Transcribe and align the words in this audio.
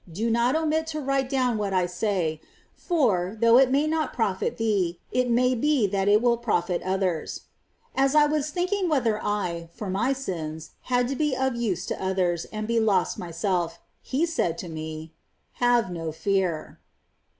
Do 0.11 0.31
not 0.31 0.55
omit 0.55 0.87
to 0.87 0.99
write 0.99 1.29
down 1.29 1.59
what 1.59 1.73
I 1.73 1.85
say; 1.85 2.41
for, 2.73 3.37
though 3.39 3.59
it 3.59 3.69
may 3.69 3.85
not 3.85 4.13
profit 4.13 4.57
thee, 4.57 4.99
it 5.11 5.29
maybe 5.29 5.85
that 5.85 6.07
it 6.07 6.23
will 6.23 6.37
profit 6.37 6.81
others." 6.81 7.41
As 7.93 8.15
I 8.15 8.25
was 8.25 8.49
thinking 8.49 8.89
whether 8.89 9.23
I, 9.23 9.69
for 9.75 9.91
my 9.91 10.11
sins, 10.13 10.71
had 10.85 11.07
to 11.09 11.15
be 11.15 11.35
of 11.35 11.53
use 11.55 11.85
to 11.85 12.03
others, 12.03 12.45
and 12.45 12.67
be 12.67 12.79
lost 12.79 13.19
myself, 13.19 13.77
He 14.01 14.25
said 14.25 14.57
to 14.65 14.67
me:" 14.67 15.13
Have 15.65 15.91
no 15.91 16.11
fear." 16.11 16.79